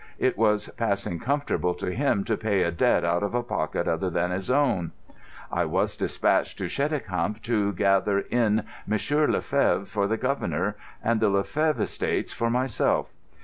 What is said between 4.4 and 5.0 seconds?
own.